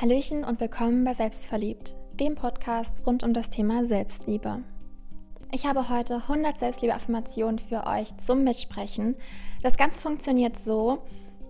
Hallöchen 0.00 0.44
und 0.44 0.60
willkommen 0.60 1.02
bei 1.02 1.12
Selbstverliebt, 1.12 1.96
dem 2.20 2.36
Podcast 2.36 3.04
rund 3.04 3.24
um 3.24 3.34
das 3.34 3.50
Thema 3.50 3.84
Selbstliebe. 3.84 4.62
Ich 5.50 5.66
habe 5.66 5.88
heute 5.88 6.18
100 6.18 6.56
Selbstliebe-Affirmationen 6.56 7.58
für 7.58 7.84
euch 7.84 8.16
zum 8.16 8.44
Mitsprechen. 8.44 9.16
Das 9.60 9.76
Ganze 9.76 9.98
funktioniert 9.98 10.56
so, 10.56 11.02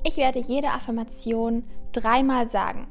ich 0.03 0.17
werde 0.17 0.39
jede 0.39 0.69
Affirmation 0.69 1.63
dreimal 1.93 2.49
sagen. 2.49 2.89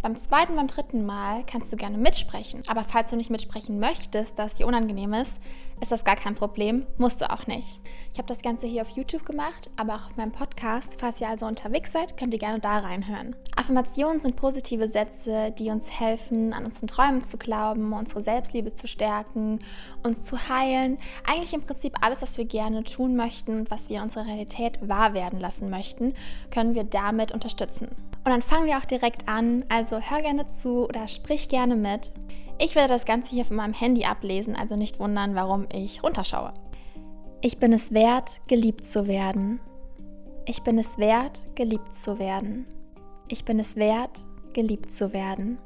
Beim 0.00 0.16
zweiten, 0.16 0.56
beim 0.56 0.68
dritten 0.68 1.04
Mal 1.04 1.44
kannst 1.44 1.70
du 1.70 1.76
gerne 1.76 1.98
mitsprechen. 1.98 2.62
Aber 2.68 2.82
falls 2.82 3.10
du 3.10 3.16
nicht 3.16 3.28
mitsprechen 3.28 3.78
möchtest, 3.78 4.38
dass 4.38 4.54
dir 4.54 4.66
unangenehm 4.66 5.12
ist, 5.12 5.38
ist 5.80 5.92
das 5.92 6.04
gar 6.04 6.16
kein 6.16 6.34
Problem. 6.34 6.86
Musst 6.98 7.20
du 7.20 7.30
auch 7.30 7.46
nicht. 7.46 7.78
Ich 8.12 8.18
habe 8.18 8.28
das 8.28 8.42
Ganze 8.42 8.66
hier 8.66 8.82
auf 8.82 8.90
YouTube 8.90 9.26
gemacht, 9.26 9.70
aber 9.76 9.94
auch 9.94 10.06
auf 10.06 10.16
meinem 10.16 10.30
Podcast. 10.30 11.00
Falls 11.00 11.20
ihr 11.20 11.28
also 11.28 11.46
unterwegs 11.46 11.92
seid, 11.92 12.16
könnt 12.16 12.32
ihr 12.32 12.38
gerne 12.38 12.60
da 12.60 12.78
reinhören. 12.78 13.34
Affirmationen 13.56 14.20
sind 14.20 14.36
positive 14.36 14.86
Sätze, 14.86 15.52
die 15.58 15.70
uns 15.70 15.90
helfen, 15.98 16.52
an 16.52 16.64
unseren 16.64 16.86
Träumen 16.86 17.22
zu 17.22 17.38
glauben, 17.38 17.92
unsere 17.92 18.22
Selbstliebe 18.22 18.72
zu 18.72 18.86
stärken, 18.86 19.58
uns 20.04 20.24
zu 20.24 20.48
heilen. 20.48 20.96
Eigentlich 21.26 21.54
im 21.54 21.62
Prinzip 21.62 21.94
alles, 22.00 22.22
was 22.22 22.38
wir 22.38 22.44
gerne 22.44 22.84
tun 22.84 23.16
möchten 23.16 23.60
und 23.60 23.70
was 23.70 23.88
wir 23.88 23.96
in 23.96 24.04
unserer 24.04 24.26
Realität 24.26 24.78
wahr 24.80 25.12
werden 25.12 25.40
lassen 25.40 25.70
möchten, 25.70 26.14
können 26.50 26.74
wir 26.74 26.84
damit 26.84 27.32
unterstützen. 27.32 27.88
Und 27.88 28.30
dann 28.30 28.42
fangen 28.42 28.66
wir 28.66 28.78
auch 28.78 28.84
direkt 28.84 29.28
an. 29.28 29.64
Also 29.68 29.98
hör 29.98 30.22
gerne 30.22 30.46
zu 30.46 30.88
oder 30.88 31.08
sprich 31.08 31.48
gerne 31.48 31.76
mit. 31.76 32.12
Ich 32.58 32.74
werde 32.74 32.92
das 32.92 33.04
Ganze 33.04 33.30
hier 33.30 33.44
von 33.44 33.56
meinem 33.56 33.74
Handy 33.74 34.04
ablesen, 34.04 34.54
also 34.54 34.76
nicht 34.76 35.00
wundern, 35.00 35.34
warum 35.34 35.66
ich 35.72 36.02
runterschaue. 36.02 36.54
Ich 37.40 37.58
bin 37.58 37.72
es 37.72 37.92
wert, 37.92 38.40
geliebt 38.46 38.86
zu 38.86 39.06
werden. 39.06 39.60
Ich 40.46 40.62
bin 40.62 40.78
es 40.78 40.98
wert, 40.98 41.46
geliebt 41.54 41.92
zu 41.92 42.18
werden. 42.18 42.66
Ich 43.28 43.44
bin 43.44 43.58
es 43.58 43.76
wert, 43.76 44.24
geliebt 44.52 44.90
zu 44.90 45.12
werden. 45.12 45.58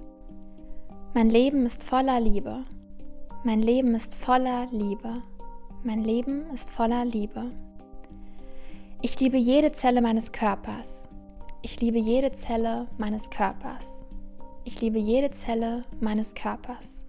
Mein 1.14 1.30
Leben 1.30 1.66
ist 1.66 1.82
voller 1.82 2.20
Liebe. 2.20 2.62
Mein 3.44 3.62
Leben 3.62 3.94
ist 3.94 4.14
voller 4.14 4.66
Liebe. 4.72 5.22
Mein 5.84 6.02
Leben 6.02 6.50
ist 6.52 6.70
voller 6.70 7.04
Liebe. 7.04 7.50
Ich 9.02 9.20
liebe 9.20 9.36
jede 9.36 9.70
Zelle 9.72 10.00
meines 10.00 10.32
Körpers. 10.32 11.08
Ich 11.62 11.80
liebe 11.80 11.98
jede 11.98 12.32
Zelle 12.32 12.88
meines 12.98 13.30
Körpers. 13.30 14.07
Ich 14.68 14.82
liebe 14.82 14.98
jede 14.98 15.30
Zelle 15.30 15.80
meines 15.98 16.34
Körpers. 16.34 17.06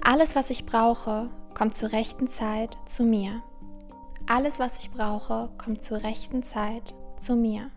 Alles, 0.00 0.36
was 0.36 0.50
ich 0.50 0.64
brauche, 0.64 1.30
kommt 1.52 1.74
zur 1.74 1.90
rechten 1.90 2.28
Zeit 2.28 2.78
zu 2.84 3.02
mir. 3.02 3.42
Alles, 4.28 4.60
was 4.60 4.78
ich 4.78 4.92
brauche, 4.92 5.50
kommt 5.58 5.82
zur 5.82 6.04
rechten 6.04 6.44
Zeit 6.44 6.94
zu 7.16 7.34
mir. 7.34 7.72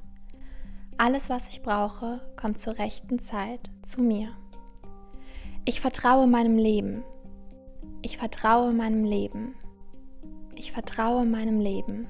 Alles, 0.96 1.28
was 1.28 1.48
ich 1.48 1.64
brauche, 1.64 2.22
kommt 2.40 2.60
zur 2.60 2.78
rechten 2.78 3.18
Zeit 3.18 3.72
zu 3.82 4.00
mir. 4.00 4.30
Ich 5.66 5.82
vertraue 5.82 6.28
meinem 6.28 6.60
Leben. 6.60 7.04
Ich 8.04 8.20
vertraue 8.20 8.74
meinem 8.74 9.06
Leben. 9.06 9.56
Ich 10.54 10.72
vertraue 10.72 11.26
meinem 11.26 11.60
Leben. 11.60 12.06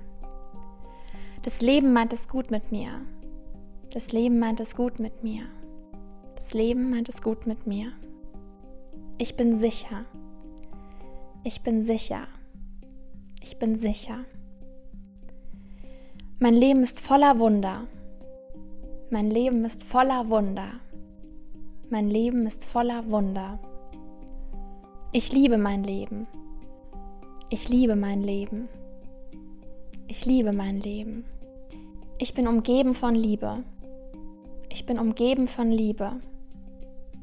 Das 1.44 1.62
Leben 1.62 1.94
meint 1.94 2.12
es 2.12 2.28
gut 2.28 2.52
mit 2.52 2.74
mir. 2.74 3.00
Das 3.94 4.12
Leben 4.12 4.38
meint 4.38 4.60
es 4.60 4.76
gut 4.76 5.00
mit 5.00 5.24
mir. 5.24 5.44
Das 6.42 6.56
Leben 6.56 6.90
meint 6.90 7.08
es 7.08 7.22
gut 7.22 7.46
mit 7.46 7.68
mir. 7.68 7.92
Ich 9.20 9.36
bin 9.36 9.56
sicher. 9.56 10.06
Ich 11.44 11.62
bin 11.62 11.84
sicher. 11.84 12.28
Ich 13.44 13.60
bin 13.60 13.76
sicher. 13.76 14.26
Mein 16.40 16.56
Leben 16.56 16.82
ist 16.82 17.00
voller 17.00 17.38
Wunder. 17.38 17.84
Mein 19.12 19.30
Leben 19.30 19.64
ist 19.66 19.84
voller 19.84 20.30
Wunder. 20.30 20.72
Mein 21.92 22.10
Leben 22.10 22.48
ist 22.48 22.66
voller 22.66 23.08
Wunder. 23.12 23.60
Ich 25.12 25.32
liebe 25.32 25.60
mein 25.60 25.84
Leben. 25.84 26.24
Ich 27.52 27.70
liebe 27.70 27.96
mein 27.96 28.24
Leben. 28.24 28.68
Ich 30.08 30.26
liebe 30.26 30.54
mein 30.54 30.80
Leben. 30.80 31.24
Ich 32.18 32.34
bin 32.34 32.48
umgeben 32.48 32.96
von 32.96 33.14
Liebe. 33.14 33.64
Ich 34.70 34.88
bin 34.88 34.98
umgeben 34.98 35.48
von 35.48 35.70
Liebe. 35.70 36.14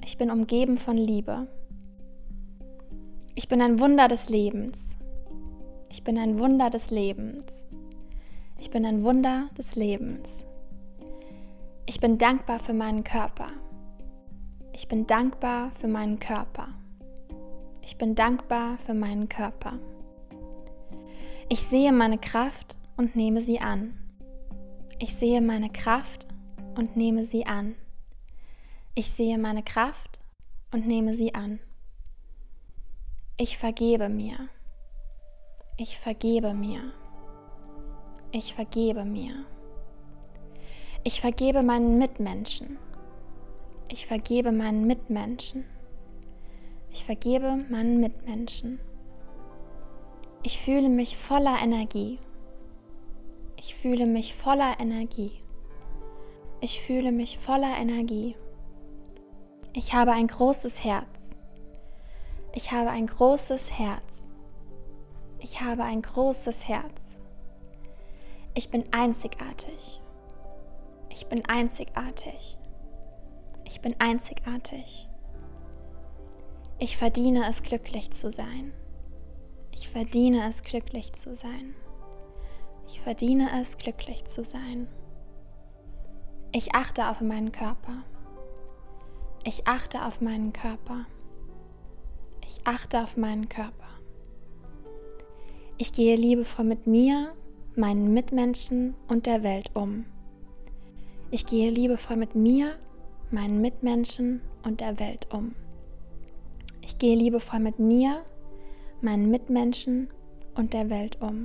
Ich 0.08 0.16
bin 0.16 0.30
umgeben 0.30 0.78
von 0.78 0.96
Liebe. 0.96 1.48
Ich 3.34 3.46
bin 3.46 3.60
ein 3.60 3.78
Wunder 3.78 4.08
des 4.08 4.30
Lebens. 4.30 4.96
Ich 5.90 6.02
bin 6.02 6.16
ein 6.16 6.38
Wunder 6.38 6.70
des 6.70 6.90
Lebens. 6.90 7.66
Ich 8.58 8.70
bin 8.70 8.86
ein 8.86 9.04
Wunder 9.04 9.50
des 9.58 9.76
Lebens. 9.76 10.44
Ich 11.84 12.00
bin 12.00 12.16
dankbar 12.16 12.58
für 12.58 12.72
meinen 12.72 13.04
Körper. 13.04 13.48
Ich 14.72 14.88
bin 14.88 15.06
dankbar 15.06 15.72
für 15.72 15.88
meinen 15.88 16.18
Körper. 16.18 16.68
Ich 17.82 17.98
bin 17.98 18.14
dankbar 18.14 18.78
für 18.78 18.94
meinen 18.94 19.28
Körper. 19.28 19.74
Ich 21.50 21.60
sehe 21.64 21.92
meine 21.92 22.16
Kraft 22.16 22.78
und 22.96 23.14
nehme 23.14 23.42
sie 23.42 23.60
an. 23.60 23.92
Ich 25.00 25.14
sehe 25.14 25.42
meine 25.42 25.68
Kraft 25.68 26.26
und 26.76 26.96
nehme 26.96 27.24
sie 27.24 27.44
an. 27.44 27.74
Ich 28.98 29.12
sehe 29.12 29.38
meine 29.38 29.62
Kraft 29.62 30.18
und 30.72 30.88
nehme 30.88 31.14
sie 31.14 31.32
an. 31.32 31.60
Ich 33.36 33.56
vergebe 33.56 34.08
mir. 34.08 34.48
Ich 35.76 36.00
vergebe 36.00 36.52
mir. 36.52 36.80
Ich 38.32 38.54
vergebe 38.54 39.04
mir. 39.04 39.46
Ich 41.04 41.20
vergebe 41.20 41.62
meinen 41.62 41.98
Mitmenschen. 41.98 42.76
Ich 43.88 44.04
vergebe 44.04 44.50
meinen 44.50 44.88
Mitmenschen. 44.88 45.64
Ich 46.90 47.04
vergebe 47.04 47.64
meinen 47.70 48.00
Mitmenschen. 48.00 48.80
Ich 50.42 50.58
fühle 50.58 50.88
mich 50.88 51.16
voller 51.16 51.62
Energie. 51.62 52.18
Ich 53.60 53.76
fühle 53.76 54.06
mich 54.06 54.34
voller 54.34 54.80
Energie. 54.80 55.40
Ich 56.60 56.80
fühle 56.80 57.12
mich 57.12 57.38
voller 57.38 57.78
Energie. 57.78 58.34
Ich 59.74 59.94
habe 59.94 60.12
ein 60.12 60.26
großes 60.26 60.84
Herz. 60.84 61.36
Ich 62.52 62.72
habe 62.72 62.90
ein 62.90 63.06
großes 63.06 63.78
Herz. 63.78 64.24
Ich 65.40 65.60
habe 65.60 65.84
ein 65.84 66.02
großes 66.02 66.66
Herz. 66.66 67.16
Ich 68.54 68.70
bin 68.70 68.84
einzigartig. 68.92 70.00
Ich 71.10 71.26
bin 71.26 71.44
einzigartig. 71.48 72.58
Ich 73.64 73.80
bin 73.80 73.94
einzigartig. 74.00 75.08
Ich 76.78 76.96
verdiene 76.96 77.48
es, 77.48 77.62
glücklich 77.62 78.10
zu 78.12 78.30
sein. 78.30 78.72
Ich 79.72 79.88
verdiene 79.88 80.48
es, 80.48 80.62
glücklich 80.62 81.12
zu 81.12 81.34
sein. 81.34 81.74
Ich 82.86 83.00
verdiene 83.00 83.60
es, 83.60 83.76
glücklich 83.76 84.24
zu 84.24 84.42
sein. 84.42 84.88
Ich 86.52 86.74
achte 86.74 87.08
auf 87.10 87.20
meinen 87.20 87.52
Körper. 87.52 88.04
Ich 89.48 89.66
achte 89.66 90.04
auf 90.04 90.20
meinen 90.20 90.52
Körper. 90.52 91.06
Ich 92.46 92.60
achte 92.64 93.02
auf 93.02 93.16
meinen 93.16 93.48
Körper. 93.48 93.88
Ich 95.78 95.94
gehe 95.94 96.16
liebevoll 96.16 96.66
mit 96.66 96.86
mir, 96.86 97.32
meinen 97.74 98.12
Mitmenschen 98.12 98.94
und 99.08 99.24
der 99.24 99.42
Welt 99.42 99.70
um. 99.72 100.04
Ich 101.30 101.46
gehe 101.46 101.70
liebevoll 101.70 102.18
mit 102.18 102.34
mir, 102.34 102.74
meinen 103.30 103.62
Mitmenschen 103.62 104.42
und 104.66 104.82
der 104.82 104.98
Welt 105.00 105.32
um. 105.32 105.54
Ich 106.84 106.98
gehe 106.98 107.16
liebevoll 107.16 107.60
mit 107.60 107.78
mir, 107.78 108.20
meinen 109.00 109.30
Mitmenschen 109.30 110.10
und 110.56 110.74
der 110.74 110.90
Welt 110.90 111.22
um. 111.22 111.44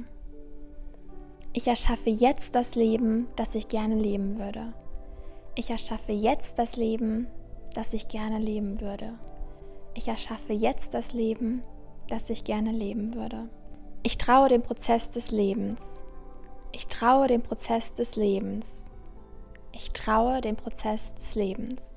Ich 1.53 1.69
erschaffe 1.69 2.09
jetzt 2.09 2.53
das 2.53 2.75
Leben, 2.75 3.27
das 3.37 3.55
ich 3.55 3.69
gerne 3.69 3.95
leben 3.95 4.39
würde. 4.39 4.73
Ich 5.55 5.69
erschaffe 5.69 6.11
jetzt 6.11 6.59
das 6.59 6.75
Leben, 6.75 7.27
das 7.73 7.93
ich 7.93 8.07
gerne 8.07 8.39
leben 8.39 8.81
würde. 8.81 9.13
Ich 9.95 10.07
erschaffe 10.07 10.53
jetzt 10.53 10.93
das 10.93 11.13
Leben, 11.13 11.61
das 12.07 12.29
ich 12.29 12.43
gerne 12.43 12.71
leben 12.71 13.13
würde. 13.13 13.49
Ich 14.03 14.17
traue 14.17 14.49
dem 14.49 14.61
Prozess 14.61 15.11
des 15.11 15.31
Lebens. 15.31 16.01
Ich 16.71 16.87
traue 16.87 17.27
dem 17.27 17.41
Prozess 17.41 17.93
des 17.93 18.15
Lebens. 18.15 18.89
Ich 19.71 19.89
traue 19.89 20.41
dem 20.41 20.55
Prozess 20.55 21.15
des 21.15 21.35
Lebens. 21.35 21.95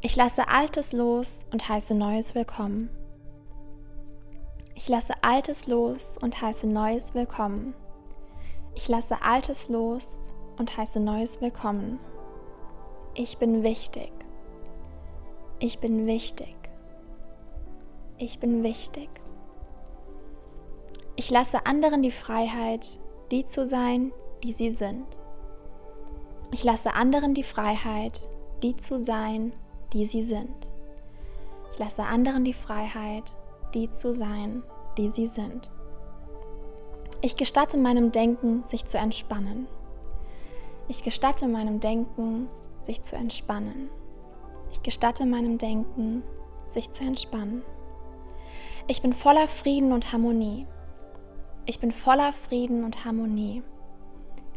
Ich 0.00 0.16
lasse 0.16 0.48
Altes 0.48 0.92
los 0.92 1.46
und 1.52 1.68
heiße 1.68 1.94
Neues 1.94 2.34
willkommen. 2.34 2.90
Ich 4.74 4.88
lasse 4.88 5.14
Altes 5.22 5.66
los 5.66 6.18
und 6.20 6.42
heiße 6.42 6.68
Neues 6.68 7.14
willkommen. 7.14 7.74
Ich 8.74 8.88
lasse 8.88 9.22
Altes 9.22 9.68
los 9.68 10.28
und 10.58 10.76
heiße 10.76 11.00
Neues 11.00 11.40
willkommen. 11.40 11.98
Ich 13.14 13.38
bin 13.38 13.62
wichtig. 13.62 14.12
Ich 15.66 15.78
bin 15.78 16.06
wichtig. 16.06 16.54
Ich 18.18 18.38
bin 18.38 18.62
wichtig. 18.62 19.08
Ich 21.16 21.30
lasse 21.30 21.64
anderen 21.64 22.02
die 22.02 22.10
Freiheit, 22.10 23.00
die 23.30 23.46
zu 23.46 23.66
sein, 23.66 24.12
die 24.42 24.52
sie 24.52 24.70
sind. 24.70 25.06
Ich 26.52 26.64
lasse 26.64 26.92
anderen 26.92 27.32
die 27.32 27.42
Freiheit, 27.42 28.28
die 28.62 28.76
zu 28.76 28.98
sein, 28.98 29.54
die 29.94 30.04
sie 30.04 30.20
sind. 30.20 30.68
Ich 31.72 31.78
lasse 31.78 32.02
anderen 32.02 32.44
die 32.44 32.52
Freiheit, 32.52 33.34
die 33.72 33.88
zu 33.88 34.12
sein, 34.12 34.62
die 34.98 35.08
sie 35.08 35.26
sind. 35.26 35.70
Ich 37.22 37.36
gestatte 37.36 37.78
meinem 37.78 38.12
Denken, 38.12 38.66
sich 38.66 38.84
zu 38.84 38.98
entspannen. 38.98 39.66
Ich 40.88 41.02
gestatte 41.02 41.48
meinem 41.48 41.80
Denken, 41.80 42.50
sich 42.82 43.00
zu 43.00 43.16
entspannen. 43.16 43.88
Ich 44.74 44.82
gestatte 44.82 45.24
meinem 45.24 45.56
Denken, 45.56 46.24
sich 46.66 46.90
zu 46.90 47.04
entspannen. 47.04 47.62
Ich 48.88 49.02
bin 49.02 49.12
voller 49.12 49.46
Frieden 49.46 49.92
und 49.92 50.12
Harmonie. 50.12 50.66
Ich 51.64 51.78
bin 51.78 51.92
voller 51.92 52.32
Frieden 52.32 52.82
und 52.82 53.04
Harmonie. 53.04 53.62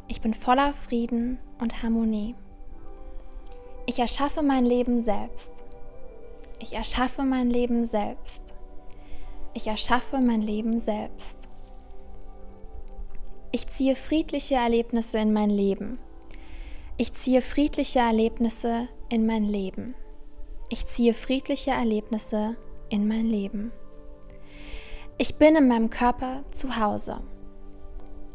Ich 0.07 0.19
bin 0.19 0.33
voller 0.33 0.73
Frieden 0.73 1.37
und 1.61 1.83
Harmonie. 1.83 2.33
Ich 3.85 3.99
erschaffe 3.99 4.41
mein 4.41 4.65
Leben 4.65 5.01
selbst. 5.01 5.63
Ich 6.59 6.73
erschaffe 6.73 7.23
mein 7.23 7.51
Leben 7.51 7.85
selbst. 7.85 8.55
Ich 9.53 9.67
erschaffe 9.67 10.19
mein 10.19 10.41
Leben 10.41 10.79
selbst. 10.79 11.37
Ich 13.51 13.67
ziehe 13.67 13.95
friedliche 13.95 14.55
Erlebnisse 14.55 15.19
in 15.19 15.31
mein 15.31 15.51
Leben. 15.51 15.99
Ich 16.97 17.13
ziehe 17.13 17.43
friedliche 17.43 17.99
Erlebnisse 17.99 18.87
in 19.09 19.27
mein 19.27 19.43
Leben. 19.43 19.93
Ich 20.69 20.85
ziehe 20.85 21.13
friedliche 21.13 21.71
Erlebnisse 21.71 22.57
in 22.89 23.07
mein 23.07 23.25
Leben. 23.27 23.71
Ich 25.17 25.37
bin 25.37 25.55
in 25.55 25.67
meinem 25.67 25.89
Körper 25.89 26.43
zu 26.51 26.77
Hause. 26.77 27.21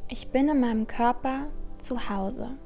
Ich 0.09 0.29
bin 0.29 0.49
in 0.49 0.61
meinem 0.61 0.87
Körper 0.87 1.49
zu 1.79 2.09
Hause. 2.09 2.57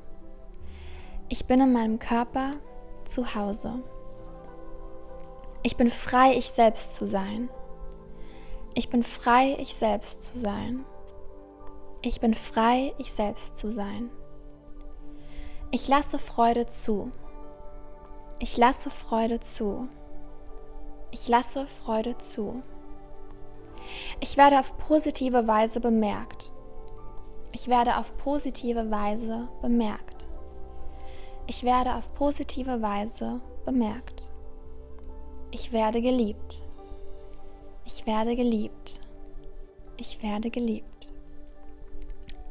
Ich 1.29 1.47
bin 1.47 1.61
in 1.61 1.73
meinem 1.73 1.99
Körper 1.99 2.53
zu 3.05 3.35
Hause. 3.35 3.83
Ich 5.65 5.77
bin 5.77 5.91
frei, 5.91 6.37
ich 6.37 6.51
selbst 6.51 6.95
zu 6.95 7.05
sein. 7.05 7.51
Ich 8.75 8.89
bin 8.89 9.03
frei, 9.03 9.57
ich 9.59 9.75
selbst 9.75 10.23
zu 10.23 10.39
sein. 10.39 10.85
Ich 12.03 12.21
bin 12.21 12.35
frei, 12.35 12.95
ich 12.99 13.13
selbst 13.13 13.59
zu 13.59 13.73
sein. 13.73 14.11
Ich 15.73 15.89
lasse 15.89 16.21
Freude 16.21 16.67
zu. 16.67 17.11
Ich 18.38 18.59
lasse 18.59 18.91
Freude 18.91 19.41
zu. 19.41 19.88
Ich 21.11 21.27
lasse 21.27 21.67
Freude 21.67 22.19
zu. 22.19 22.61
Ich 24.21 24.37
werde 24.37 24.59
auf 24.59 24.77
positive 24.77 25.47
Weise 25.47 25.81
bemerkt. 25.81 26.50
Ich 27.53 27.69
werde 27.69 27.97
auf 27.97 28.15
positive 28.19 28.91
Weise 28.91 29.49
bemerkt. 29.62 30.27
Ich 31.47 31.62
werde 31.62 31.94
auf 31.94 32.12
positive 32.15 32.83
Weise 32.83 33.41
bemerkt. 33.65 34.29
Ich 35.50 35.73
werde 35.73 36.03
geliebt. 36.03 36.62
Ich 37.87 38.05
werde 38.05 38.37
geliebt. 38.37 39.00
Ich 39.97 40.23
werde 40.23 40.50
geliebt. 40.50 41.11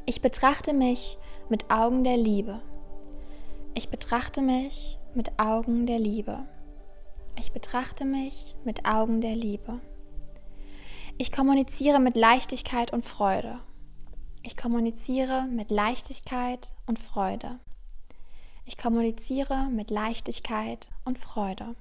Ich 0.04 0.20
betrachte 0.20 0.72
mich 0.72 1.16
mit 1.48 1.70
Augen 1.70 2.02
der 2.02 2.16
Liebe. 2.16 2.60
Ich 3.74 3.88
betrachte 3.88 4.40
mich 4.40 4.98
mit 5.16 5.40
Augen 5.40 5.86
der 5.86 5.98
Liebe. 5.98 6.46
Ich 7.38 7.52
betrachte 7.52 8.04
mich 8.04 8.54
mit 8.64 8.84
Augen 8.84 9.22
der 9.22 9.34
Liebe. 9.34 9.80
Ich 11.16 11.32
kommuniziere 11.32 11.98
mit 12.00 12.16
Leichtigkeit 12.16 12.92
und 12.92 13.02
Freude. 13.02 13.60
Ich 14.42 14.56
kommuniziere 14.56 15.46
mit 15.50 15.70
Leichtigkeit 15.70 16.70
und 16.86 16.98
Freude. 16.98 17.58
Ich 18.66 18.76
kommuniziere 18.76 19.68
mit 19.70 19.90
Leichtigkeit 19.90 20.90
und 21.06 21.18
Freude. 21.18 21.74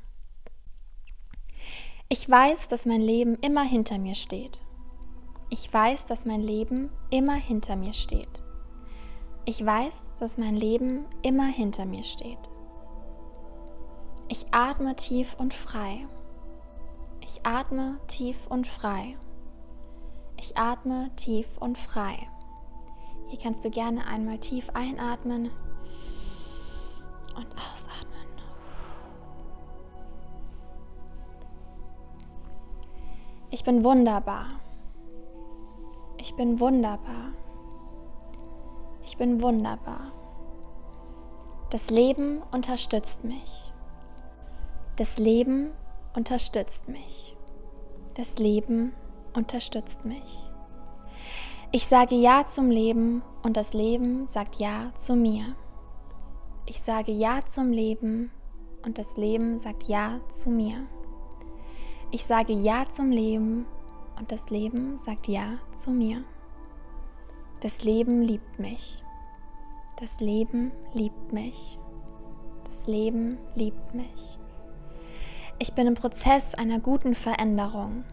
Ich 2.08 2.30
weiß, 2.30 2.70
dass 2.70 2.86
mein 2.86 3.02
Leben 3.02 3.36
immer 3.42 3.64
hinter 3.64 3.98
mir 3.98 4.16
steht. 4.16 4.62
Ich 5.50 5.72
weiß, 5.72 6.06
dass 6.06 6.26
mein 6.26 6.42
Leben 6.42 6.90
immer 7.10 7.36
hinter 7.36 7.76
mir 7.76 7.94
steht. 7.94 8.42
Ich 9.46 9.64
weiß, 9.64 10.14
dass 10.20 10.38
mein 10.38 10.56
Leben 10.56 11.06
immer 11.22 11.48
hinter 11.48 11.86
mir 11.86 12.04
steht. 12.04 12.50
Ich 14.28 14.46
atme 14.52 14.96
tief 14.96 15.36
und 15.38 15.54
frei. 15.54 16.08
Ich 17.22 17.46
atme 17.46 18.00
tief 18.08 18.48
und 18.48 18.66
frei. 18.66 19.18
Ich 20.38 20.58
atme 20.58 21.12
tief 21.16 21.58
und 21.60 21.78
frei. 21.78 22.18
Hier 23.28 23.40
kannst 23.40 23.64
du 23.66 23.70
gerne 23.70 24.06
einmal 24.08 24.40
tief 24.40 24.70
einatmen 24.74 25.50
und 27.36 27.48
ausatmen. 27.54 28.28
Ich 33.52 33.64
bin 33.64 33.84
wunderbar. 33.84 34.60
Ich 36.18 36.36
bin 36.36 36.60
wunderbar. 36.60 37.34
Ich 39.04 39.18
bin 39.18 39.42
wunderbar. 39.42 40.12
Das 41.70 41.90
Leben 41.90 42.42
unterstützt 42.52 43.24
mich. 43.24 43.65
Das 44.98 45.18
Leben 45.18 45.72
unterstützt 46.16 46.88
mich. 46.88 47.36
Das 48.14 48.38
Leben 48.38 48.94
unterstützt 49.34 50.06
mich. 50.06 50.50
Ich 51.74 51.86
sage 51.86 52.16
Ja 52.16 52.46
zum 52.46 52.72
Leben 52.72 53.22
und 53.44 53.58
das 53.58 53.74
Leben 53.74 54.26
sagt 54.28 54.56
Ja 54.56 54.94
zu 54.96 55.18
mir. 55.18 55.54
Ich 56.66 56.80
sage 56.82 57.12
Ja 57.12 57.42
zum 57.46 57.74
Leben 57.74 58.32
und 58.86 58.98
das 58.98 59.18
Leben 59.18 59.60
sagt 59.60 59.84
Ja 59.84 60.22
zu 60.30 60.50
mir. 60.50 60.88
Ich 62.12 62.24
sage 62.24 62.54
Ja 62.54 62.86
zum 62.90 63.12
Leben 63.12 63.66
und 64.18 64.32
das 64.32 64.50
Leben 64.50 64.98
sagt 64.98 65.28
Ja 65.28 65.58
zu 65.74 65.92
mir. 65.92 66.24
Das 67.60 67.84
Leben 67.84 68.22
liebt 68.22 68.60
mich. 68.60 69.04
Das 70.00 70.22
Leben 70.22 70.72
liebt 70.94 71.34
mich. 71.34 71.78
Das 72.64 72.88
Leben 72.88 73.38
liebt 73.56 73.94
mich. 73.94 74.40
Ich 75.58 75.72
bin 75.72 75.88
im 75.88 75.94
Prozess 75.94 76.54
einer 76.54 76.80
guten 76.80 77.16
Veränderung. 77.16 78.04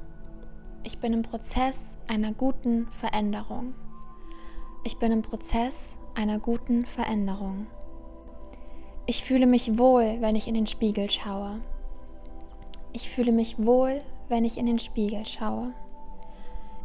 Ich 0.85 0.99
bin 0.99 1.13
im 1.13 1.23
Prozess 1.23 1.99
einer 2.09 2.33
guten 2.33 2.87
Veränderung. 2.93 3.75
Ich 4.85 4.99
bin 4.99 5.11
im 5.11 5.23
Prozess 5.23 5.99
einer 6.15 6.39
guten 6.39 6.87
Veränderung. 6.87 7.67
Ich 9.07 9.25
fühle 9.25 9.47
mich 9.47 9.77
wohl, 9.77 10.19
wenn 10.21 10.37
ich 10.37 10.47
in 10.47 10.55
den 10.55 10.69
Spiegel 10.69 11.11
schaue. 11.11 11.61
Ich 12.93 13.11
fühle 13.11 13.33
mich 13.33 13.59
wohl, 13.59 14.03
wenn 14.29 14.45
ich 14.45 14.57
in 14.57 14.67
den 14.67 14.79
Spiegel 14.79 15.27
schaue. 15.27 15.75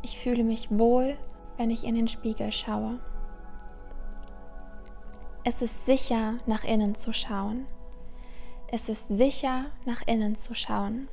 Ich 0.02 0.18
fühle 0.18 0.44
mich 0.44 0.70
wohl, 0.72 1.18
wenn 1.58 1.70
ich 1.70 1.84
in 1.84 1.94
den 1.94 2.08
Spiegel 2.08 2.52
schaue. 2.52 3.00
Es 5.44 5.62
ist 5.62 5.86
sicher, 5.86 6.40
nach 6.48 6.64
innen 6.64 6.96
zu 6.96 7.14
schauen. 7.14 7.68
Es 8.70 8.90
ist 8.90 9.08
sicher, 9.08 9.68
nach 9.86 10.02
innen 10.08 10.36
zu 10.36 10.54
schauen. 10.54 11.08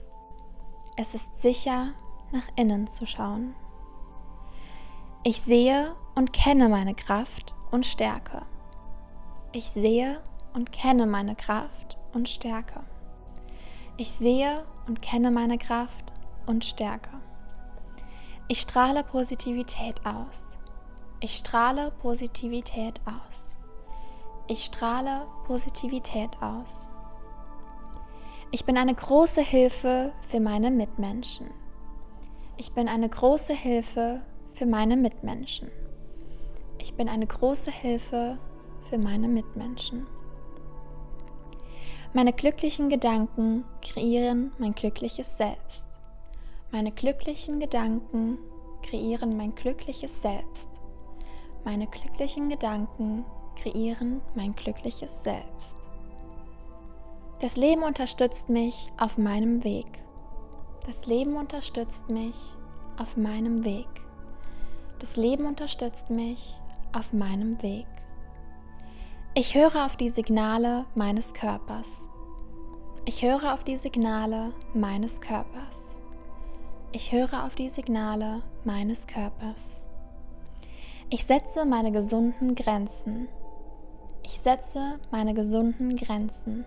Es 0.97 1.15
ist 1.15 1.41
sicher, 1.41 1.93
nach 2.33 2.43
innen 2.57 2.89
zu 2.89 3.07
schauen. 3.07 3.55
Ich 5.23 5.41
sehe 5.41 5.95
und 6.17 6.33
kenne 6.33 6.69
meine 6.69 6.97
Kraft 6.97 7.55
und 7.71 7.87
Stärke. 7.87 8.43
Ich 9.53 9.71
sehe 9.71 10.21
und 10.53 10.73
kenne 10.73 11.07
meine 11.07 11.37
Kraft 11.37 11.97
und 12.13 12.29
Stärke. 12.29 12.83
Ich 13.99 14.11
sehe 14.11 14.67
und 14.89 15.01
kenne 15.01 15.31
meine 15.31 15.57
Kraft 15.57 16.13
und 16.47 16.65
Stärke. 16.65 17.21
Ich 18.49 18.63
strahle 18.63 19.05
Positivität 19.05 20.05
aus. 20.05 20.59
Ich 21.21 21.37
strahle 21.37 21.93
Positivität 22.03 23.01
aus. 23.07 23.57
Ich 24.49 24.65
strahle 24.65 25.29
Positivität 25.47 26.31
aus. 26.43 26.89
Ich 28.55 28.65
bin 28.65 28.79
eine 28.79 28.95
große 28.95 29.41
Hilfe 29.41 30.13
für 30.21 30.39
meine 30.39 30.71
Mitmenschen. 30.71 31.51
Ich 32.57 32.73
bin 32.73 32.87
eine 32.87 33.09
große 33.09 33.53
Hilfe 33.53 34.23
für 34.53 34.65
meine 34.65 34.97
Mitmenschen. 34.97 35.73
Ich 36.79 36.95
bin 36.95 37.09
eine 37.09 37.27
große 37.27 37.73
Hilfe 37.73 38.39
für 38.83 38.97
meine 38.97 39.27
Mitmenschen. 39.27 40.07
Meine 42.13 42.33
glücklichen 42.33 42.91
Gedanken 42.91 43.65
kreieren 43.83 44.53
mein 44.59 44.77
glückliches 44.77 45.37
Selbst. 45.37 45.89
Meine 46.71 46.93
glücklichen 46.93 47.59
Gedanken 47.59 48.39
kreieren 48.85 49.37
mein 49.37 49.57
glückliches 49.57 50.23
Selbst. 50.23 50.81
Meine 51.65 51.89
glücklichen 51.89 52.51
Gedanken 52.51 53.25
kreieren 53.57 54.23
mein 54.37 54.55
glückliches 54.55 55.25
Selbst. 55.25 55.94
Das 57.45 57.57
Leben 57.57 57.83
unterstützt 57.83 58.49
mich 58.49 58.91
auf 58.97 59.19
meinem 59.19 59.65
Weg. 59.65 59.85
Das 60.87 61.05
Leben 61.05 61.37
unterstützt 61.37 62.09
mich 62.09 62.35
auf 62.99 63.19
meinem 63.19 63.67
Weg. 63.67 63.87
Das 64.99 65.17
Leben 65.17 65.45
unterstützt 65.45 66.09
mich 66.09 66.59
auf 66.95 67.13
meinem 67.13 67.61
Weg. 67.61 67.85
Ich 69.35 69.55
höre 69.55 69.85
auf 69.85 69.99
die 69.99 70.09
Signale 70.09 70.87
meines 70.95 71.35
Körpers. 71.35 72.09
Ich 73.05 73.21
höre 73.23 73.53
auf 73.53 73.63
die 73.63 73.77
Signale 73.77 74.55
meines 74.73 75.21
Körpers. 75.21 75.99
Ich 76.93 77.13
höre 77.13 77.45
auf 77.45 77.57
die 77.57 77.69
Signale 77.69 78.41
meines 78.65 79.07
Körpers. 79.07 79.85
Ich 81.11 81.27
setze 81.27 81.67
meine 81.67 81.93
gesunden 81.93 82.55
Grenzen. 82.55 83.29
Ich 84.25 84.41
setze 84.41 84.99
meine 85.11 85.35
gesunden 85.35 85.95
Grenzen. 85.99 86.65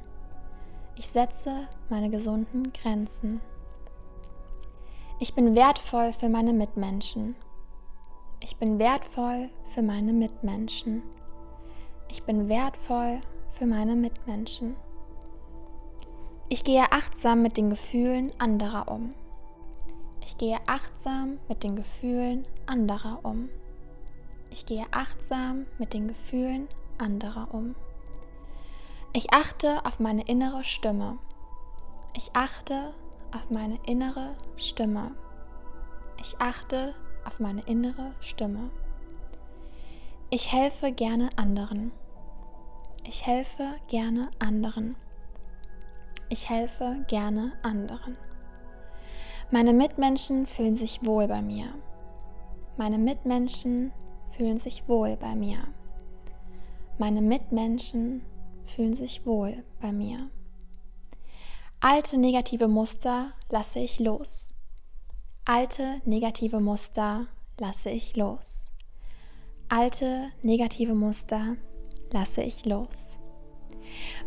Ich 0.99 1.09
setze 1.09 1.67
meine 1.89 2.09
gesunden 2.09 2.73
Grenzen. 2.73 3.39
Ich 5.19 5.35
bin 5.35 5.55
wertvoll 5.55 6.11
für 6.11 6.27
meine 6.27 6.53
Mitmenschen. 6.53 7.35
Ich 8.39 8.57
bin 8.57 8.79
wertvoll 8.79 9.49
für 9.65 9.83
meine 9.83 10.11
Mitmenschen. 10.11 11.03
Ich 12.09 12.23
bin 12.23 12.49
wertvoll 12.49 13.21
für 13.51 13.67
meine 13.67 13.95
Mitmenschen. 13.95 14.75
Ich 16.49 16.63
gehe 16.63 16.91
achtsam 16.91 17.43
mit 17.43 17.57
den 17.57 17.69
Gefühlen 17.69 18.31
anderer 18.39 18.91
um. 18.91 19.11
Ich 20.25 20.35
gehe 20.39 20.57
achtsam 20.65 21.37
mit 21.47 21.61
den 21.61 21.75
Gefühlen 21.75 22.47
anderer 22.65 23.19
um. 23.21 23.49
Ich 24.49 24.65
gehe 24.65 24.85
achtsam 24.89 25.67
mit 25.77 25.93
den 25.93 26.07
Gefühlen 26.07 26.67
anderer 26.97 27.53
um. 27.53 27.75
Ich 29.17 29.33
achte 29.33 29.83
auf 29.83 29.99
meine 29.99 30.21
innere 30.27 30.63
Stimme. 30.63 31.17
Ich 32.15 32.29
achte 32.35 32.93
auf 33.33 33.49
meine 33.49 33.79
innere 33.87 34.35
Stimme. 34.57 35.15
Ich 36.21 36.39
achte 36.39 36.93
auf 37.25 37.39
meine 37.39 37.61
innere 37.61 38.13
Stimme. 38.19 38.69
Ich 40.29 40.53
helfe 40.53 40.91
gerne 40.91 41.31
anderen. 41.35 41.91
Ich 43.07 43.25
helfe 43.25 43.77
gerne 43.87 44.29
anderen. 44.37 44.95
Ich 46.29 46.51
helfe 46.51 47.03
gerne 47.07 47.53
anderen. 47.63 48.17
Meine 49.49 49.73
Mitmenschen 49.73 50.45
fühlen 50.45 50.75
sich 50.75 51.03
wohl 51.03 51.27
bei 51.27 51.41
mir. 51.41 51.73
Meine 52.77 52.99
Mitmenschen 52.99 53.93
fühlen 54.29 54.59
sich 54.59 54.87
wohl 54.87 55.17
bei 55.17 55.33
mir. 55.33 55.57
Meine 56.99 57.21
Mitmenschen 57.21 58.21
fühlen 58.67 58.93
sich 58.93 59.25
wohl 59.25 59.63
bei 59.81 59.91
mir. 59.91 60.29
Alte 61.79 62.17
negative 62.17 62.67
Muster 62.67 63.33
lasse 63.49 63.79
ich 63.79 63.99
los. 63.99 64.53
Alte 65.45 66.01
negative 66.05 66.59
Muster 66.59 67.27
lasse 67.59 67.89
ich 67.89 68.15
los. 68.15 68.69
Alte 69.69 70.29
negative 70.43 70.93
Muster 70.93 71.55
lasse 72.11 72.41
ich 72.41 72.65
los. 72.65 73.19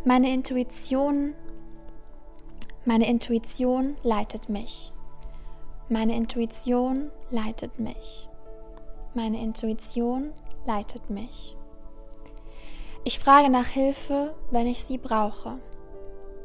Meine 0.03 0.33
Intuition 0.33 1.35
meine 2.83 3.07
Intuition 3.07 3.95
leitet 4.01 4.49
mich. 4.49 4.91
Meine 5.87 6.15
Intuition 6.15 7.11
leitet 7.29 7.79
mich. 7.79 8.27
Meine 9.13 9.39
Intuition 9.39 10.31
leitet 10.65 11.11
mich. 11.11 11.55
Ich 13.03 13.17
frage 13.17 13.49
nach 13.49 13.65
Hilfe, 13.65 14.35
wenn 14.51 14.67
ich 14.67 14.83
sie 14.83 14.99
brauche. 14.99 15.57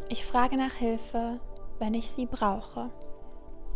Ich 0.09 0.25
frage 0.25 0.57
nach 0.57 0.73
Hilfe, 0.73 1.39
wenn 1.79 1.93
ich 1.93 2.11
sie 2.11 2.25
brauche. 2.25 2.89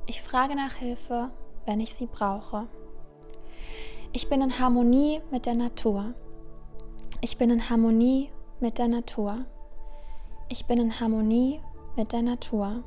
Ich 0.07 0.23
frage 0.23 0.57
nach 0.57 0.73
Hilfe, 0.77 1.31
wenn 1.67 1.81
ich 1.81 1.95
sie 1.95 2.07
brauche. 2.07 2.69
Ich 4.15 4.31
bin 4.31 4.41
in 4.41 4.59
Harmonie 4.59 5.21
mit 5.31 5.45
der 5.45 5.57
Natur. 5.57 6.15
Ich 7.21 7.37
bin 7.37 7.51
in 7.51 7.69
Harmonie 7.69 8.31
mit 8.61 8.79
der 8.79 8.89
Natur. 8.89 9.45
Ich 10.49 10.65
bin 10.65 10.81
in 10.81 11.01
Harmonie 11.01 11.61
mit 11.97 12.13
der 12.13 12.23
Natur. 12.23 12.83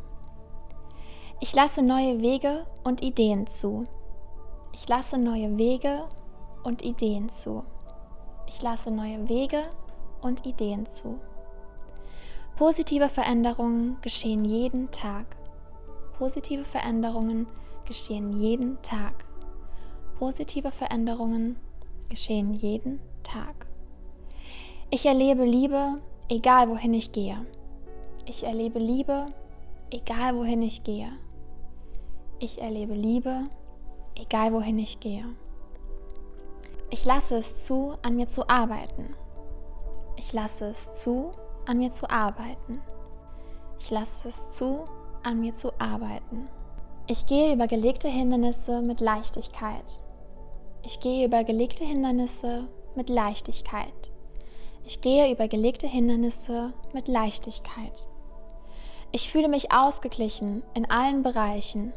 Ich 1.39 1.53
lasse 1.53 1.83
neue 1.83 2.19
Wege 2.19 2.65
und 2.83 3.03
Ideen 3.03 3.45
zu. 3.45 3.83
Ich 4.73 4.88
lasse 4.88 5.19
neue 5.19 5.55
Wege 5.59 6.05
und 6.63 6.81
Ideen 6.81 7.29
zu. 7.29 7.63
Ich 8.47 8.62
lasse 8.62 8.91
neue 8.91 9.27
Wege 9.29 9.63
und 10.21 10.45
Ideen 10.45 10.85
zu. 10.85 11.19
Positive 12.55 13.09
Veränderungen 13.09 13.97
geschehen 14.01 14.45
jeden 14.45 14.91
Tag. 14.91 15.25
Positive 16.17 16.63
Veränderungen 16.63 17.47
geschehen 17.85 18.38
jeden 18.38 18.81
Tag. 18.81 19.25
Positive 20.19 20.71
Veränderungen 20.71 21.57
geschehen 22.09 22.53
jeden 22.53 23.00
Tag. 23.23 23.65
Ich 24.91 25.05
erlebe 25.07 25.43
Liebe, 25.43 25.95
egal 26.29 26.69
wohin 26.69 26.93
ich 26.93 27.12
gehe. 27.12 27.43
Ich 28.27 28.43
erlebe 28.43 28.77
Liebe, 28.79 29.25
egal 29.89 30.35
wohin 30.35 30.62
ich 30.62 30.83
gehe. 30.83 31.12
Ich 32.39 32.62
erlebe 32.62 32.93
Liebe, 32.93 33.45
egal 34.15 34.53
wohin 34.53 34.77
ich 34.77 35.00
gehe. 35.00 35.25
Ich 36.93 37.05
lasse 37.05 37.38
es 37.38 37.65
zu, 37.65 37.95
an 38.03 38.15
mir 38.17 38.27
zu 38.27 38.47
arbeiten. 38.47 39.15
Ich 40.15 40.31
lasse 40.31 40.65
es 40.65 40.97
zu, 41.01 41.31
an 41.65 41.79
mir 41.79 41.89
zu 41.89 42.07
arbeiten. 42.07 42.83
Ich 43.79 43.89
lasse 43.89 44.29
es 44.29 44.51
zu, 44.51 44.85
an 45.23 45.39
mir 45.39 45.53
zu 45.53 45.73
arbeiten. 45.79 46.47
Ich 47.07 47.25
gehe 47.25 47.55
über 47.55 47.65
gelegte 47.65 48.07
Hindernisse 48.07 48.83
mit 48.83 49.00
Leichtigkeit. 49.00 50.03
Ich 50.83 51.00
gehe 51.00 51.25
über 51.25 51.43
gelegte 51.43 51.83
Hindernisse 51.83 52.67
mit 52.93 53.09
Leichtigkeit. 53.09 54.12
Ich 54.85 55.01
gehe 55.01 55.33
über 55.33 55.47
gelegte 55.47 55.88
Hindernisse 55.88 56.73
mit 56.93 57.07
Leichtigkeit. 57.07 58.07
Ich 59.12 59.31
fühle 59.31 59.47
mich 59.47 59.71
ausgeglichen 59.71 60.62
in 60.75 60.88
allen 60.91 61.23
Bereichen. 61.23 61.91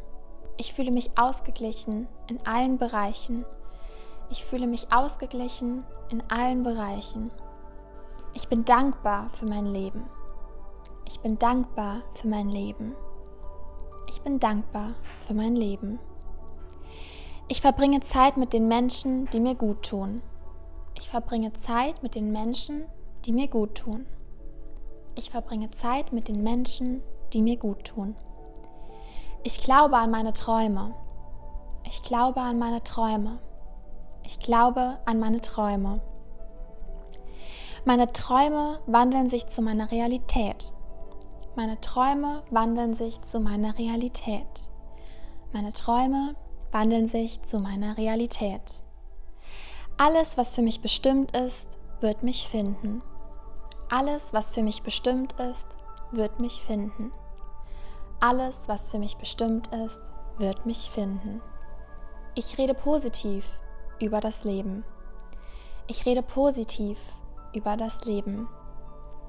Ich 0.56 0.72
fühle 0.72 0.90
mich 0.90 1.10
ausgeglichen 1.18 2.08
in 2.30 2.46
allen 2.46 2.78
Bereichen. 2.78 3.44
Ich 4.28 4.44
fühle 4.44 4.66
mich 4.66 4.92
ausgeglichen 4.92 5.84
in 6.10 6.22
allen 6.30 6.62
Bereichen. 6.62 7.30
Ich 8.34 8.48
bin 8.48 8.64
dankbar 8.64 9.28
für 9.30 9.46
mein 9.46 9.66
Leben. 9.66 10.04
Ich 11.08 11.20
bin 11.20 11.38
dankbar 11.38 12.02
für 12.14 12.28
mein 12.28 12.48
Leben. 12.48 12.94
Ich 14.08 14.20
bin 14.22 14.40
dankbar 14.40 14.94
für 15.18 15.34
mein 15.34 15.56
Leben. 15.56 15.98
Ich 17.48 17.60
verbringe 17.60 18.00
Zeit 18.00 18.36
mit 18.36 18.52
den 18.52 18.66
Menschen, 18.66 19.30
die 19.30 19.40
mir 19.40 19.54
gut 19.54 19.82
tun. 19.84 20.20
Ich 20.98 21.08
verbringe 21.08 21.52
Zeit 21.52 22.02
mit 22.02 22.14
den 22.14 22.32
Menschen, 22.32 22.86
die 23.24 23.32
mir 23.32 23.48
gut 23.48 23.76
tun. 23.76 24.06
Ich 25.14 25.30
verbringe 25.30 25.70
Zeit 25.70 26.12
mit 26.12 26.28
den 26.28 26.42
Menschen, 26.42 27.02
die 27.32 27.42
mir 27.42 27.56
gut 27.56 27.84
tun. 27.84 28.16
Ich 29.44 29.62
glaube 29.62 29.96
an 29.96 30.10
meine 30.10 30.32
Träume. 30.32 30.94
Ich 31.84 32.02
glaube 32.02 32.40
an 32.40 32.58
meine 32.58 32.82
Träume. 32.82 33.38
Ich 34.26 34.40
glaube 34.40 34.98
an 35.04 35.20
meine 35.20 35.40
Träume. 35.40 36.00
Meine 37.84 38.12
Träume 38.12 38.80
wandeln 38.86 39.28
sich 39.28 39.46
zu 39.46 39.62
meiner 39.62 39.92
Realität. 39.92 40.72
Meine 41.54 41.80
Träume 41.80 42.42
wandeln 42.50 42.94
sich 42.94 43.22
zu 43.22 43.38
meiner 43.38 43.78
Realität. 43.78 44.68
Meine 45.52 45.72
Träume 45.72 46.34
wandeln 46.72 47.06
sich 47.06 47.40
zu 47.42 47.60
meiner 47.60 47.96
Realität. 47.98 48.82
Alles, 49.96 50.36
was 50.36 50.56
für 50.56 50.62
mich 50.62 50.80
bestimmt 50.80 51.36
ist, 51.36 51.78
wird 52.00 52.24
mich 52.24 52.48
finden. 52.48 53.02
Alles, 53.90 54.32
was 54.32 54.52
für 54.52 54.64
mich 54.64 54.82
bestimmt 54.82 55.34
ist, 55.34 55.78
wird 56.10 56.40
mich 56.40 56.62
finden. 56.62 57.12
Alles, 58.18 58.66
was 58.66 58.90
für 58.90 58.98
mich 58.98 59.18
bestimmt 59.18 59.68
ist, 59.68 60.12
wird 60.36 60.66
mich 60.66 60.90
finden. 60.90 61.40
Ich 62.34 62.58
rede 62.58 62.74
positiv 62.74 63.60
über 64.00 64.20
das 64.20 64.44
Leben. 64.44 64.84
Ich 65.86 66.06
rede 66.06 66.22
positiv 66.22 66.98
über 67.54 67.76
das 67.76 68.04
Leben. 68.04 68.48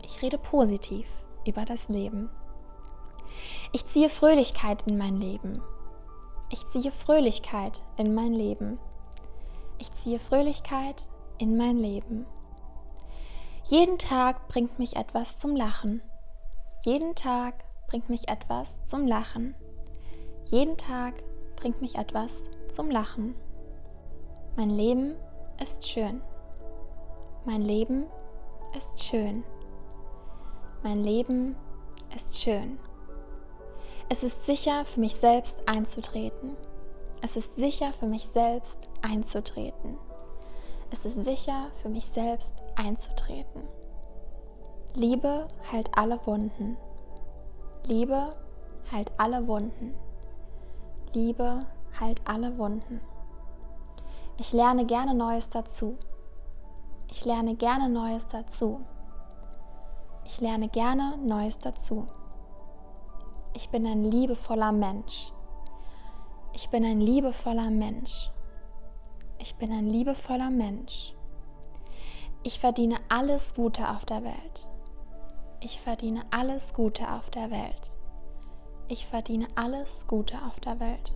Ich 0.04 0.22
rede 0.22 0.38
positiv 0.38 1.08
über 1.46 1.66
das 1.66 1.90
Leben. 1.90 2.30
Ich 3.72 3.86
ziehe 3.86 4.10
Fröhlichkeit 4.10 4.88
in 4.88 4.98
mein 4.98 5.20
Leben. 5.20 5.62
Ich 6.50 6.66
ziehe 6.68 6.92
Fröhlichkeit 6.92 7.84
in 7.98 8.16
mein 8.16 8.34
Leben. 8.34 8.80
Ich 9.80 9.92
ziehe 9.94 10.20
Fröhlichkeit 10.20 11.08
in 11.38 11.58
mein 11.58 11.78
Leben. 11.78 12.26
Jeden 13.66 13.98
Tag 13.98 14.48
bringt 14.48 14.80
mich 14.80 14.96
etwas 14.96 15.38
zum 15.40 15.56
Lachen. 15.56 16.02
Jeden 16.86 17.16
Tag 17.16 17.64
bringt 17.88 18.10
mich 18.10 18.30
etwas 18.30 18.84
zum 18.86 19.06
Lachen. 19.06 19.56
Jeden 20.46 20.78
Tag 20.78 21.16
bringt 21.58 21.82
mich 21.82 21.96
etwas 21.96 22.50
zum 22.70 22.90
Lachen. 22.90 23.36
Mein 24.58 24.72
Leben 24.72 25.14
ist 25.62 25.88
schön. 25.88 26.20
Mein 27.46 27.62
Leben 27.62 28.08
ist 28.76 29.04
schön. 29.04 29.44
Mein 30.82 31.04
Leben 31.04 31.56
ist 32.16 32.40
schön. 32.42 32.80
Es 34.10 34.24
ist 34.24 34.48
sicher 34.48 34.84
für 34.84 35.00
mich 35.00 35.14
selbst 35.14 35.62
einzutreten. 35.70 36.58
Es 37.22 37.36
ist 37.36 37.56
sicher 37.56 37.94
für 37.94 38.08
mich 38.08 38.26
selbst 38.26 38.90
einzutreten. 39.04 40.00
Es 40.90 41.06
ist 41.06 41.24
sicher 41.24 41.68
für 41.84 41.90
mich 41.90 42.08
selbst 42.08 42.56
einzutreten. 42.76 43.62
Liebe 44.96 45.50
heilt 45.72 45.92
alle 45.96 46.20
Wunden. 46.26 46.78
Liebe 47.84 48.32
heilt 48.92 49.12
alle 49.18 49.48
Wunden. 49.48 49.94
Liebe 51.14 51.68
heilt 52.00 52.22
alle 52.26 52.58
Wunden. 52.58 53.02
Ich 54.40 54.54
lerne 54.54 54.86
gerne 54.86 55.16
Neues 55.16 55.50
dazu. 55.50 55.98
Ich 57.10 57.26
lerne 57.26 57.56
gerne 57.56 57.90
Neues 57.90 58.28
dazu. 58.28 58.86
Ich 60.26 60.40
lerne 60.40 60.70
gerne 60.70 61.18
Neues 61.18 61.58
dazu. 61.58 62.06
Ich 63.56 63.70
bin 63.70 63.88
ein 63.88 64.04
liebevoller 64.04 64.72
Mensch. 64.72 65.32
Ich 66.54 66.70
bin 66.70 66.86
ein 66.86 67.02
liebevoller 67.02 67.72
Mensch. 67.72 68.32
Ich 69.40 69.56
bin 69.56 69.72
ein 69.72 69.88
liebevoller 69.88 70.52
Mensch. 70.52 71.16
Ich 72.44 72.60
verdiene 72.60 72.98
alles 73.10 73.56
Gute 73.56 73.90
auf 73.90 74.06
der 74.06 74.24
Welt. 74.24 74.70
Ich 75.62 75.82
verdiene 75.82 76.22
alles 76.30 76.76
Gute 76.76 77.12
auf 77.12 77.32
der 77.32 77.50
Welt. 77.50 77.98
Ich 78.88 79.08
verdiene 79.08 79.48
alles 79.56 80.06
Gute 80.06 80.38
auf 80.48 80.60
der 80.60 80.80
Welt. 80.80 81.16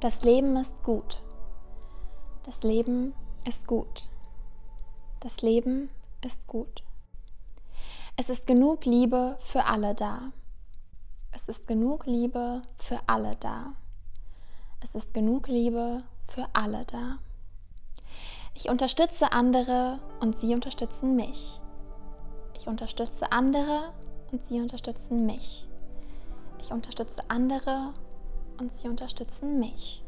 Das 0.00 0.22
Leben 0.22 0.56
ist 0.56 0.82
gut. 0.82 1.22
Das 2.44 2.62
Leben 2.62 3.14
ist 3.46 3.66
gut. 3.66 4.08
Das 5.20 5.40
Leben 5.40 5.88
ist 6.22 6.46
gut. 6.46 6.82
Es 8.16 8.28
ist 8.28 8.46
genug 8.46 8.84
Liebe 8.84 9.38
für 9.40 9.64
alle 9.64 9.94
da. 9.94 10.30
Es 11.32 11.48
ist 11.48 11.66
genug 11.66 12.04
Liebe 12.04 12.60
für 12.76 13.00
alle 13.06 13.34
da. 13.36 13.72
Es 14.82 14.94
ist 14.94 15.14
genug 15.14 15.48
Liebe 15.48 16.04
für 16.28 16.46
alle 16.52 16.84
da. 16.84 17.18
Ich 18.52 18.68
unterstütze 18.68 19.32
andere 19.32 19.98
und 20.20 20.36
sie 20.36 20.54
unterstützen 20.54 21.16
mich. 21.16 21.62
Ich 22.58 22.68
unterstütze 22.68 23.32
andere 23.32 23.94
und 24.32 24.44
sie 24.44 24.60
unterstützen 24.60 25.24
mich. 25.24 25.66
Ich 26.60 26.72
unterstütze 26.72 27.22
andere 27.30 27.94
und 28.58 28.70
sie 28.70 28.88
unterstützen 28.88 29.58
mich. 29.58 30.03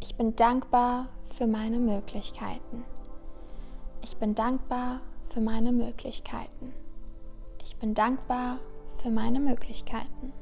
Ich 0.00 0.14
bin 0.16 0.36
dankbar 0.36 1.08
für 1.26 1.46
meine 1.46 1.78
Möglichkeiten. 1.78 2.84
Ich 4.02 4.16
bin 4.16 4.34
dankbar 4.34 5.00
für 5.26 5.40
meine 5.40 5.72
Möglichkeiten. 5.72 6.72
Ich 7.62 7.76
bin 7.76 7.94
dankbar 7.94 8.58
für 9.02 9.10
meine 9.10 9.40
Möglichkeiten. 9.40 10.32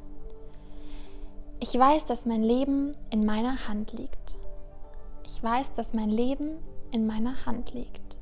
Ich 1.60 1.78
weiß, 1.78 2.06
dass 2.06 2.26
mein 2.26 2.42
Leben 2.42 2.96
in 3.10 3.24
meiner 3.24 3.68
Hand 3.68 3.92
liegt. 3.92 4.38
Ich 5.24 5.42
weiß, 5.42 5.72
dass 5.72 5.94
mein 5.94 6.10
Leben 6.10 6.58
in 6.90 7.06
meiner 7.06 7.46
Hand 7.46 7.72
liegt. 7.72 8.18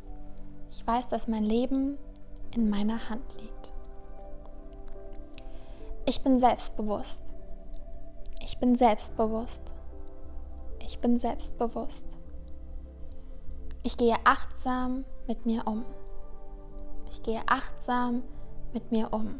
Ich 0.70 0.86
weiß, 0.86 1.08
dass 1.08 1.28
mein 1.28 1.44
Leben 1.44 1.98
in 2.54 2.70
meiner 2.70 3.08
Hand 3.08 3.34
liegt. 3.40 3.72
Ich 6.06 6.22
bin 6.22 6.38
selbstbewusst. 6.38 7.32
Ich 8.42 8.58
bin 8.58 8.76
selbstbewusst. 8.76 9.74
Ich 10.92 10.98
bin 10.98 11.18
selbstbewusst. 11.18 12.18
Ich 13.82 13.96
gehe 13.96 14.14
achtsam 14.24 15.06
mit 15.26 15.46
mir 15.46 15.66
um. 15.66 15.86
Ich 17.10 17.22
gehe 17.22 17.40
achtsam 17.46 18.22
mit 18.74 18.92
mir 18.92 19.10
um. 19.10 19.38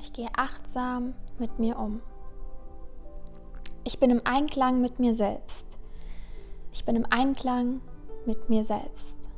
Ich 0.00 0.12
gehe 0.12 0.30
achtsam 0.36 1.14
mit 1.38 1.60
mir 1.60 1.78
um. 1.78 2.02
Ich 3.84 4.00
bin 4.00 4.10
im 4.10 4.20
Einklang 4.24 4.80
mit 4.80 4.98
mir 4.98 5.14
selbst. 5.14 5.78
Ich 6.72 6.84
bin 6.84 6.96
im 6.96 7.06
Einklang 7.08 7.80
mit 8.26 8.48
mir 8.48 8.64
selbst. 8.64 9.30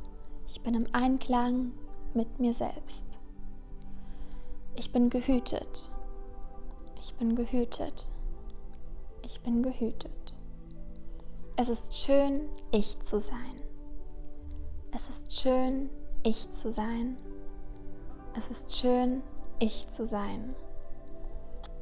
Ich 0.47 0.61
bin 0.61 0.73
im 0.73 0.87
Einklang 0.91 1.73
mit 2.15 2.39
mir 2.39 2.55
selbst. 2.55 3.19
Ich 4.73 4.91
bin 4.91 5.11
gehütet. 5.11 5.91
Ich 6.99 7.13
bin 7.13 7.35
gehütet. 7.35 8.09
Ich 9.21 9.39
bin 9.41 9.61
gehütet. 9.61 10.39
Es 11.57 11.69
ist 11.69 11.97
schön, 11.97 12.49
ich 12.71 12.99
zu 12.99 13.21
sein. 13.21 13.61
Es 14.93 15.07
ist 15.07 15.39
schön, 15.39 15.89
ich 16.21 16.49
zu 16.49 16.69
sein. 16.69 17.15
Es 18.35 18.51
ist 18.51 18.75
schön, 18.75 19.23
ich 19.59 19.87
zu 19.87 20.05
sein. 20.05 20.53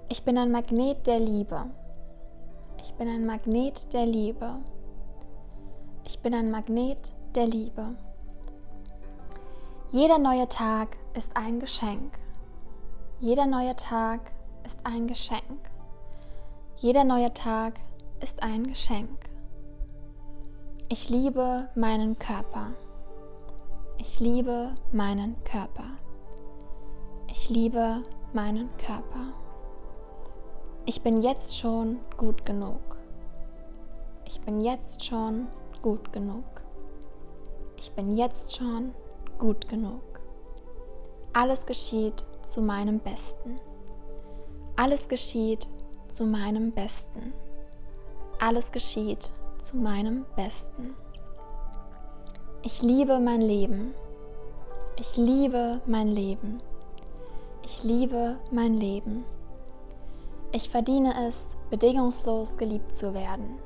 Ich 0.09 0.23
bin 0.23 0.37
ein 0.37 0.51
Magnet 0.51 1.07
der 1.07 1.19
Liebe. 1.19 1.71
Ich 2.83 2.93
bin 2.93 3.07
ein 3.07 3.25
Magnet 3.25 3.91
der 3.93 4.05
Liebe. 4.05 4.59
Ich 6.03 6.19
bin 6.19 6.35
ein 6.35 6.51
Magnet 6.51 7.11
der 7.33 7.47
Liebe. 7.47 7.95
Jeder 9.89 10.19
neue 10.19 10.47
Tag 10.49 10.97
ist 11.17 11.35
ein 11.35 11.59
Geschenk. 11.59 12.19
Jeder 13.19 13.47
neue 13.47 13.75
Tag 13.75 14.33
ist 14.67 14.79
ein 14.83 15.07
Geschenk. 15.07 15.71
Jeder 16.77 17.03
neue 17.03 17.33
Tag 17.33 17.79
ist 18.21 18.43
ein 18.43 18.67
Geschenk. 18.67 19.32
Ich 20.89 21.09
liebe 21.09 21.69
meinen 21.75 22.19
Körper. 22.19 22.71
Ich 23.97 24.19
liebe 24.19 24.75
meinen 24.91 25.35
Körper. 25.43 25.85
Ich 27.31 27.49
liebe 27.49 28.03
meinen 28.33 28.69
Körper. 28.77 29.33
Ich 30.85 31.01
bin 31.01 31.21
jetzt 31.21 31.57
schon 31.57 31.99
gut 32.17 32.45
genug. 32.45 32.97
Ich 34.25 34.41
bin 34.41 34.61
jetzt 34.61 35.03
schon 35.05 35.47
gut 35.81 36.11
genug. 36.11 36.43
Ich 37.79 37.91
bin 37.93 38.15
jetzt 38.15 38.55
schon 38.55 38.93
gut 39.39 39.67
genug. 39.69 40.01
Alles 41.31 41.65
geschieht 41.65 42.25
zu 42.41 42.61
meinem 42.61 42.99
Besten. 42.99 43.59
Alles 44.75 45.07
geschieht 45.07 45.67
zu 46.07 46.25
meinem 46.25 46.71
Besten. 46.71 47.33
Alles 48.39 48.71
geschieht 48.71 49.31
zu 49.59 49.77
meinem 49.77 50.25
Besten. 50.35 50.95
Ich 52.61 52.81
liebe 52.81 53.19
mein 53.19 53.41
Leben. 53.41 53.93
Ich 54.99 55.17
liebe 55.17 55.81
mein 55.85 56.07
Leben. 56.07 56.61
Ich 57.63 57.83
liebe 57.83 58.37
mein 58.51 58.75
Leben. 58.75 59.25
Ich 60.51 60.69
verdiene 60.69 61.13
es, 61.27 61.57
bedingungslos 61.69 62.57
geliebt 62.57 62.91
zu 62.91 63.13
werden. 63.13 63.57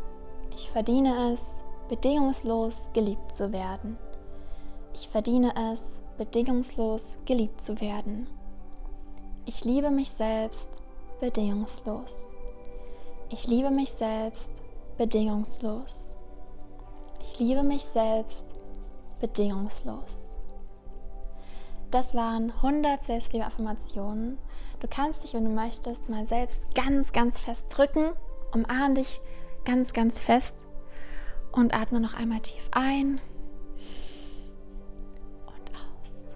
Ich 0.56 0.69
verdiene 0.69 1.34
es, 1.34 1.63
bedingungslos 1.89 2.91
geliebt 2.93 3.32
zu 3.32 3.52
werden. 3.52 3.97
Ich 4.93 5.10
verdiene 5.10 5.54
es, 5.71 6.02
bedingungslos 6.17 7.19
geliebt 7.26 7.62
zu 7.62 7.80
werden. 7.82 8.28
Ich 9.45 9.63
liebe 9.63 9.91
mich 9.91 10.10
selbst 10.10 10.69
bedingungslos. 11.19 12.30
Ich 13.30 13.47
liebe 13.47 13.69
mich 13.69 13.91
selbst 13.91 14.63
bedingungslos. 14.98 16.16
Ich 17.22 17.40
liebe 17.40 17.64
mich 17.64 17.84
selbst 17.84 18.48
bedingungslos. 19.20 20.36
Das 21.92 22.16
waren 22.16 22.52
100 22.52 23.02
Selbstliebe-Affirmationen. 23.02 24.38
Du 24.80 24.88
kannst 24.90 25.24
dich, 25.24 25.34
wenn 25.34 25.46
du 25.46 25.52
möchtest, 25.52 26.10
mal 26.10 26.26
selbst 26.26 26.74
ganz, 26.76 27.14
ganz 27.14 27.40
fest 27.40 27.68
drücken. 27.70 28.12
Umarm 28.54 28.96
dich 28.96 29.22
ganz, 29.66 29.94
ganz 29.94 30.22
fest 30.22 30.68
und 31.52 31.74
atme 31.74 32.00
noch 32.00 32.14
einmal 32.14 32.40
tief 32.40 32.70
ein 32.72 33.20
und 35.46 35.72
aus. 35.72 36.30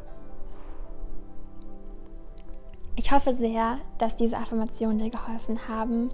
Ich 2.95 3.11
hoffe 3.11 3.33
sehr, 3.33 3.79
dass 3.97 4.15
diese 4.15 4.37
Affirmationen 4.37 4.99
dir 4.99 5.09
geholfen 5.09 5.67
haben 5.67 6.09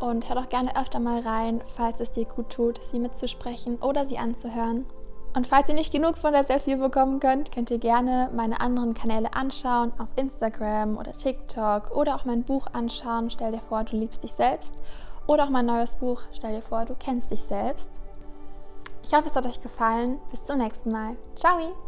und 0.00 0.28
hör 0.28 0.36
doch 0.36 0.48
gerne 0.48 0.76
öfter 0.76 1.00
mal 1.00 1.20
rein, 1.20 1.62
falls 1.76 2.00
es 2.00 2.12
dir 2.12 2.24
gut 2.24 2.50
tut, 2.50 2.82
sie 2.82 2.98
mitzusprechen 2.98 3.76
oder 3.76 4.04
sie 4.04 4.18
anzuhören. 4.18 4.86
Und 5.34 5.46
falls 5.46 5.68
ihr 5.68 5.74
nicht 5.74 5.92
genug 5.92 6.16
von 6.16 6.32
der 6.32 6.42
Selbstliebe 6.42 6.82
bekommen 6.82 7.20
könnt, 7.20 7.52
könnt 7.52 7.70
ihr 7.70 7.78
gerne 7.78 8.30
meine 8.34 8.60
anderen 8.60 8.94
Kanäle 8.94 9.34
anschauen, 9.34 9.92
auf 9.98 10.08
Instagram 10.16 10.96
oder 10.96 11.12
TikTok 11.12 11.90
oder 11.94 12.16
auch 12.16 12.24
mein 12.24 12.44
Buch 12.44 12.66
anschauen. 12.72 13.30
Stell 13.30 13.52
dir 13.52 13.60
vor, 13.60 13.84
du 13.84 13.96
liebst 13.96 14.22
dich 14.22 14.32
selbst. 14.32 14.82
Oder 15.26 15.44
auch 15.44 15.50
mein 15.50 15.66
neues 15.66 15.96
Buch, 15.96 16.22
stell 16.32 16.54
dir 16.54 16.62
vor, 16.62 16.86
du 16.86 16.94
kennst 16.98 17.30
dich 17.30 17.42
selbst. 17.42 17.90
Ich 19.04 19.12
hoffe, 19.12 19.28
es 19.28 19.36
hat 19.36 19.46
euch 19.46 19.60
gefallen. 19.60 20.18
Bis 20.30 20.44
zum 20.44 20.58
nächsten 20.58 20.90
Mal. 20.90 21.16
Ciao! 21.36 21.87